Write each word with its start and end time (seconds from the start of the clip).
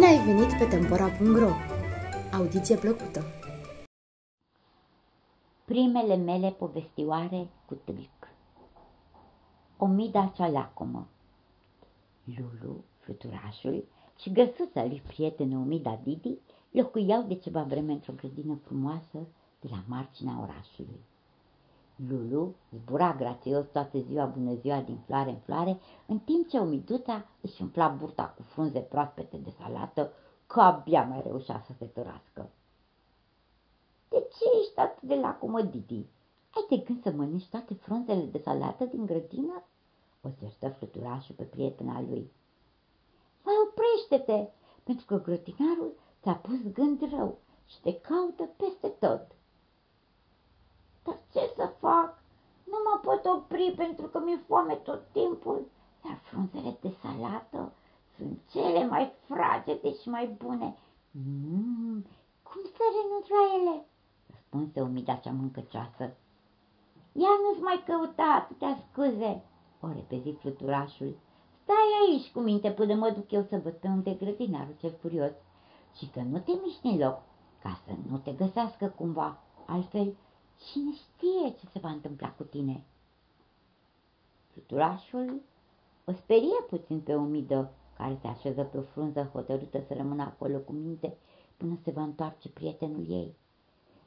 ai 0.00 0.24
venit 0.24 0.58
pe 0.58 0.64
Tempora.ro! 0.64 1.50
Audiție 2.32 2.76
plăcută! 2.76 3.24
Primele 5.64 6.16
mele 6.16 6.50
povestioare 6.50 7.48
cu 7.66 7.74
tâlc 7.74 8.28
Omida 9.76 10.32
cea 10.36 10.48
lacomă 10.48 11.08
Lulu, 12.24 12.84
fluturașul 12.98 13.84
și 14.20 14.32
găsuța 14.32 14.84
lui 14.84 15.02
prietenă 15.06 15.58
Omida 15.58 16.00
Didi 16.02 16.38
locuiau 16.70 17.22
de 17.22 17.34
ceva 17.34 17.62
vreme 17.62 17.92
într-o 17.92 18.12
grădină 18.16 18.58
frumoasă 18.64 19.18
de 19.60 19.68
la 19.70 19.82
marginea 19.86 20.40
orașului. 20.40 21.00
Lulu 21.96 22.54
zbura 22.74 23.14
grațios 23.14 23.66
toată 23.72 23.98
ziua 23.98 24.24
bună 24.24 24.54
ziua 24.54 24.80
din 24.80 24.98
floare 25.06 25.30
în 25.30 25.38
floare, 25.38 25.80
în 26.06 26.18
timp 26.18 26.48
ce 26.48 26.58
omiduța 26.58 27.26
își 27.40 27.62
umpla 27.62 27.88
burta 27.88 28.34
cu 28.36 28.42
frunze 28.42 28.78
proaspete 28.78 29.36
de 29.36 29.50
salată, 29.58 30.12
că 30.46 30.60
abia 30.60 31.04
mai 31.04 31.22
reușea 31.24 31.62
să 31.66 31.72
se 31.78 31.84
tărască. 31.84 32.50
De 34.08 34.28
ce 34.38 34.44
ești 34.60 34.78
atât 34.78 35.08
de 35.08 35.14
lacomă, 35.14 35.62
Didi? 35.62 36.06
Ai 36.54 36.66
de 36.68 36.76
gând 36.76 37.02
să 37.02 37.10
mănânci 37.10 37.48
toate 37.48 37.74
frunzele 37.74 38.24
de 38.24 38.38
salată 38.38 38.84
din 38.84 39.06
grădină? 39.06 39.62
O 40.22 40.28
certă 40.40 40.68
fluturașul 40.68 41.34
pe 41.34 41.42
prietena 41.42 42.00
lui. 42.00 42.30
Mai 43.42 43.54
oprește-te, 43.66 44.48
pentru 44.82 45.04
că 45.06 45.20
grădinarul 45.20 45.92
ți-a 46.22 46.34
pus 46.34 46.72
gând 46.72 47.10
rău 47.10 47.38
și 47.66 47.80
te 47.80 48.00
caută 48.00 48.48
peste 48.56 48.88
tot. 48.88 49.26
Dar 51.56 51.66
ce 51.66 51.72
să 51.72 51.78
fac? 51.78 52.22
Nu 52.64 52.78
mă 52.84 53.00
pot 53.02 53.24
opri 53.24 53.74
pentru 53.76 54.06
că 54.06 54.20
mi-e 54.24 54.36
foame 54.46 54.74
tot 54.74 55.02
timpul, 55.12 55.66
iar 56.04 56.18
frunzele 56.22 56.76
de 56.80 56.94
salată 57.02 57.72
sunt 58.16 58.40
cele 58.50 58.86
mai 58.86 59.12
fragede 59.24 59.94
și 59.94 60.08
mai 60.08 60.26
bune. 60.26 60.76
Mm, 61.10 62.04
cum 62.42 62.60
să 62.76 62.82
renunț 62.94 63.26
la 63.28 63.42
ele? 63.56 63.86
Răspunse 64.30 64.80
umida 64.80 65.14
cea 65.14 65.32
mâncăcioasă. 65.32 66.04
Ia 67.12 67.32
nu-ți 67.42 67.62
mai 67.62 67.82
căuta 67.86 68.22
atâtea 68.22 68.78
scuze, 68.90 69.42
o 69.80 69.86
repezi 69.94 70.30
fluturașul. 70.30 71.16
Stai 71.62 71.90
aici 72.00 72.32
cu 72.32 72.40
minte 72.40 72.70
până 72.70 72.94
mă 72.94 73.10
duc 73.10 73.30
eu 73.30 73.42
să 73.42 73.60
văd 73.62 73.72
pe 73.72 73.88
unde 73.88 74.10
grădinarul 74.10 74.74
cel 74.80 74.94
furios 75.00 75.32
și 75.96 76.06
că 76.10 76.20
nu 76.20 76.38
te 76.38 76.52
miști 76.64 76.86
în 76.86 76.98
loc, 76.98 77.22
ca 77.62 77.80
să 77.86 77.92
nu 78.10 78.18
te 78.18 78.32
găsească 78.32 78.86
cumva, 78.96 79.38
altfel 79.66 80.14
Cine 80.70 80.92
știe 80.92 81.54
ce 81.60 81.66
se 81.72 81.78
va 81.78 81.88
întâmpla 81.88 82.32
cu 82.32 82.42
tine? 82.42 82.84
Fluturașul 84.52 85.40
o 86.04 86.12
sperie 86.12 86.60
puțin 86.68 87.00
pe 87.00 87.14
umidă, 87.14 87.72
care 87.96 88.18
se 88.20 88.26
așeză 88.26 88.62
pe 88.62 88.78
o 88.78 88.82
frunză 88.82 89.30
hotărâtă 89.32 89.82
să 89.86 89.94
rămână 89.94 90.22
acolo 90.22 90.58
cu 90.58 90.72
minte 90.72 91.16
până 91.56 91.78
se 91.84 91.90
va 91.90 92.02
întoarce 92.02 92.48
prietenul 92.48 93.10
ei. 93.10 93.34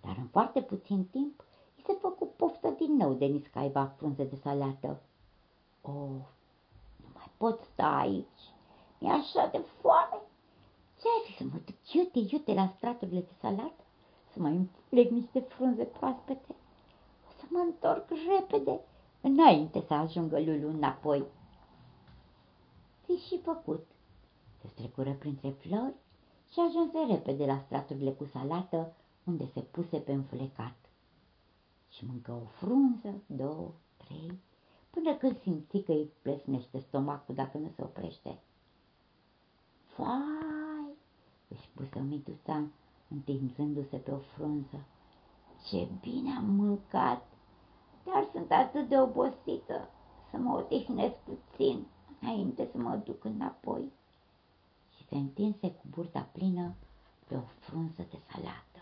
Dar 0.00 0.16
în 0.18 0.26
foarte 0.26 0.62
puțin 0.62 1.04
timp 1.04 1.44
îi 1.76 1.82
se 1.86 1.92
făcu 2.00 2.26
poftă 2.26 2.68
din 2.68 2.96
nou 2.96 3.12
de 3.12 3.24
niscaiva 3.24 3.84
frunze 3.96 4.24
de 4.24 4.36
salată. 4.36 5.00
Of, 5.82 6.26
nu 6.96 7.08
mai 7.14 7.30
pot 7.36 7.60
sta 7.72 7.96
aici, 7.96 8.42
mi-e 8.98 9.12
așa 9.12 9.46
de 9.46 9.64
foame. 9.80 10.22
Ce 11.00 11.06
ai 11.06 11.24
fi 11.26 11.36
să 11.36 11.44
mă 11.44 11.58
duc 11.64 11.92
iute, 11.92 12.18
iute 12.18 12.54
la 12.54 12.72
straturile 12.76 13.20
de 13.20 13.32
salată? 13.40 13.84
Să 14.32 14.40
mai 14.40 14.56
împleg 14.56 15.10
niște 15.10 15.40
frunze 15.40 15.84
proaspete. 15.84 16.54
O 17.28 17.30
să 17.38 17.44
mă 17.48 17.58
întorc 17.58 18.08
repede, 18.38 18.80
înainte 19.20 19.84
să 19.86 19.94
ajungă 19.94 20.40
Lulu 20.40 20.68
înapoi. 20.68 21.24
Ți 23.04 23.26
și 23.26 23.40
făcut. 23.42 23.86
Se 24.60 24.68
strecură 24.68 25.12
printre 25.12 25.50
flori 25.50 25.94
și 26.52 26.60
ajunse 26.60 27.12
repede 27.12 27.44
la 27.44 27.62
straturile 27.66 28.10
cu 28.10 28.24
salată, 28.24 28.92
unde 29.24 29.46
se 29.46 29.60
puse 29.60 29.98
pe 29.98 30.12
înflecat. 30.12 30.76
Și 31.90 32.06
mâncă 32.06 32.32
o 32.32 32.46
frunză, 32.46 33.22
două, 33.26 33.72
trei, 33.96 34.38
până 34.90 35.14
când 35.14 35.40
simți 35.40 35.78
că 35.78 35.92
îi 35.92 36.10
plesnește 36.22 36.78
stomacul 36.78 37.34
dacă 37.34 37.58
nu 37.58 37.70
se 37.76 37.82
oprește. 37.82 38.38
Vai, 39.96 40.94
își 41.48 41.68
puse 41.74 41.98
o 41.98 42.02
mituța 42.02 42.64
întinzându-se 43.10 43.96
pe 43.96 44.10
o 44.10 44.18
frunză. 44.18 44.84
Ce 45.68 45.88
bine 46.00 46.30
am 46.36 46.44
mâncat, 46.44 47.26
dar 48.04 48.28
sunt 48.32 48.50
atât 48.50 48.88
de 48.88 49.00
obosită 49.00 49.88
să 50.30 50.36
mă 50.36 50.56
odihnesc 50.56 51.16
puțin 51.16 51.86
înainte 52.20 52.68
să 52.72 52.78
mă 52.78 52.96
duc 53.04 53.24
înapoi. 53.24 53.92
Și 54.96 55.06
se 55.06 55.16
întinse 55.16 55.70
cu 55.70 55.82
burta 55.90 56.28
plină 56.32 56.74
pe 57.26 57.34
o 57.34 57.42
frunză 57.58 58.06
de 58.10 58.18
salată. 58.30 58.80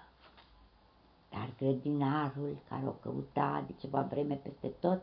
Dar 1.31 1.50
grădinarul, 1.59 2.59
care 2.69 2.87
o 2.87 2.91
căuta 2.91 3.65
de 3.67 3.72
ceva 3.72 4.03
vreme 4.03 4.34
peste 4.34 4.69
tot, 4.69 5.03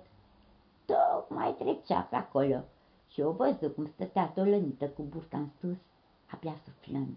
tocmai 0.85 1.53
trecea 1.53 2.01
pe 2.01 2.15
acolo 2.15 2.63
și 3.07 3.21
o 3.21 3.31
văzut 3.31 3.75
cum 3.75 3.87
stătea 3.87 4.27
tolănită 4.27 4.89
cu 4.89 5.01
burta 5.01 5.37
în 5.37 5.49
sus, 5.59 5.77
abia 6.31 6.55
suflând. 6.65 7.15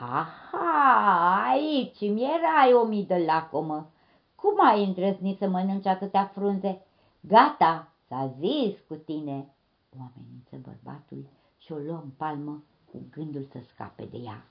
Aha, 0.00 1.50
aici 1.50 2.00
mi 2.00 2.22
erai 2.22 2.72
o 2.72 2.84
mii 2.84 3.04
de 3.04 3.24
lacomă. 3.26 3.90
Cum 4.34 4.66
ai 4.66 4.84
îndrăznit 4.84 5.38
să 5.38 5.48
mănânci 5.48 5.86
atâtea 5.86 6.24
frunze? 6.24 6.86
Gata, 7.20 7.92
s-a 8.08 8.34
zis 8.38 8.78
cu 8.88 8.94
tine. 8.94 9.54
O 9.98 10.00
amenință 10.00 10.56
bărbatul 10.62 11.26
și 11.58 11.72
o 11.72 11.76
luă 11.76 12.00
în 12.02 12.10
palmă 12.16 12.62
cu 12.90 13.02
gândul 13.10 13.48
să 13.52 13.58
scape 13.72 14.04
de 14.04 14.16
ea. 14.16 14.44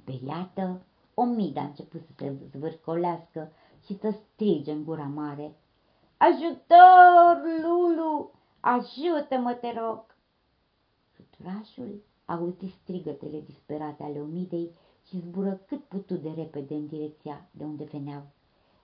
Speriată, 0.00 0.82
Omida 1.14 1.60
a 1.60 1.64
început 1.64 2.00
să 2.00 2.12
se 2.16 2.36
zvârcolească 2.56 3.52
și 3.84 3.98
să 3.98 4.10
strige 4.10 4.72
în 4.72 4.84
gura 4.84 5.04
mare. 5.14 5.56
Ajutor, 6.16 7.42
Lulu! 7.62 8.30
Ajută-mă, 8.60 9.52
te 9.52 9.72
rog! 9.78 10.04
Fluturașul 11.12 12.02
auzi 12.24 12.66
strigătele 12.82 13.40
disperate 13.40 14.02
ale 14.02 14.20
omidei 14.20 14.70
și 15.08 15.18
zbură 15.18 15.60
cât 15.66 15.84
putu 15.84 16.14
de 16.14 16.30
repede 16.36 16.74
în 16.74 16.86
direcția 16.86 17.46
de 17.50 17.64
unde 17.64 17.84
veneau. 17.84 18.22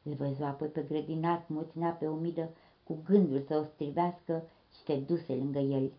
Îl 0.03 0.15
văzu 0.15 0.43
apoi 0.43 0.69
pe 0.69 0.83
grădinar 0.83 1.45
cum 1.47 1.57
o 1.57 1.63
ținea 1.63 1.91
pe 1.91 2.07
omidă 2.07 2.49
cu 2.85 2.99
gândul 3.05 3.45
să 3.49 3.57
o 3.57 3.65
strivească 3.65 4.43
și 4.73 4.83
se 4.83 4.97
duse 4.97 5.35
lângă 5.35 5.59
el. 5.59 5.93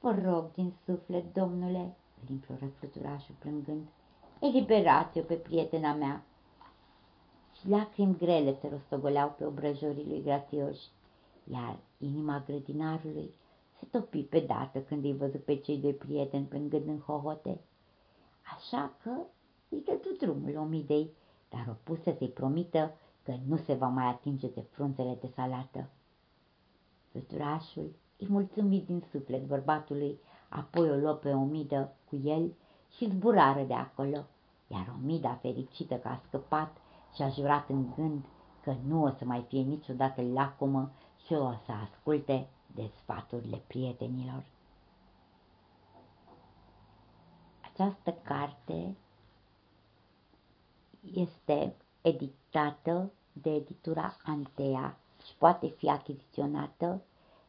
Vă 0.00 0.18
rog 0.24 0.52
din 0.54 0.72
suflet, 0.84 1.34
domnule, 1.34 1.96
îl 2.22 2.30
imploră 2.30 2.66
fluturașul 2.78 3.34
plângând, 3.38 3.86
eliberați-o 4.40 5.22
pe 5.22 5.34
prietena 5.34 5.94
mea. 5.94 6.24
Și 7.58 7.68
lacrimi 7.68 8.16
grele 8.16 8.56
se 8.60 8.68
rostogoleau 8.68 9.34
pe 9.38 9.44
obrăjorii 9.44 10.06
lui 10.06 10.22
grațioși, 10.22 10.86
iar 11.44 11.78
inima 11.98 12.42
grădinarului 12.46 13.30
se 13.82 13.98
topi 13.98 14.22
pe 14.22 14.40
dată 14.40 14.80
când 14.80 15.04
îi 15.04 15.16
văzut 15.16 15.44
pe 15.44 15.56
cei 15.56 15.78
doi 15.78 15.94
prieteni 15.94 16.46
plângând 16.46 16.86
în 16.88 16.98
hohote. 16.98 17.60
Așa 18.56 18.92
că 19.02 19.10
îi 19.68 19.82
dădu 19.84 20.16
drumul 20.18 20.56
omidei, 20.56 21.10
dar 21.48 21.66
o 21.68 21.76
pusă 21.82 22.14
să-i 22.18 22.28
promită 22.28 22.94
că 23.22 23.34
nu 23.48 23.56
se 23.56 23.74
va 23.74 23.86
mai 23.86 24.04
atinge 24.04 24.48
de 24.48 24.60
frunzele 24.70 25.18
de 25.20 25.30
salată. 25.34 25.88
Fluturașul 27.10 27.94
îi 28.18 28.26
mulțumi 28.30 28.84
din 28.86 29.04
suflet 29.10 29.46
bărbatului, 29.46 30.18
apoi 30.48 30.90
o 30.90 30.94
luă 30.94 31.12
pe 31.12 31.30
omidă 31.30 31.92
cu 32.08 32.20
el 32.24 32.52
și 32.96 33.10
zburară 33.10 33.62
de 33.62 33.74
acolo, 33.74 34.24
iar 34.66 34.94
omida 35.02 35.34
fericită 35.34 35.94
că 35.94 36.08
a 36.08 36.22
scăpat 36.26 36.76
și 37.14 37.22
a 37.22 37.28
jurat 37.28 37.68
în 37.68 37.86
gând 37.96 38.24
că 38.62 38.74
nu 38.86 39.02
o 39.02 39.08
să 39.08 39.24
mai 39.24 39.44
fie 39.48 39.60
niciodată 39.60 40.22
lacomă 40.22 40.90
și 41.26 41.32
o 41.32 41.52
să 41.64 41.72
asculte 41.72 42.48
de 42.74 42.90
sfaturile 43.02 43.62
prietenilor. 43.66 44.44
Această 47.72 48.12
carte 48.22 48.96
este 51.14 51.74
editată 52.02 53.12
de 53.32 53.54
editura 53.54 54.16
Antea 54.24 54.98
și 55.26 55.34
poate 55.38 55.68
fi 55.68 55.88
achiziționată 55.88 57.02